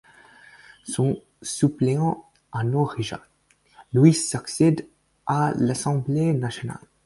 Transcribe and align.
Son 0.83 1.21
suppléant, 1.43 2.27
Arnaud 2.51 2.85
Richard, 2.85 3.21
lui 3.93 4.15
succède 4.15 4.87
à 5.27 5.53
l'Assemblée 5.59 6.33
nationale. 6.33 6.81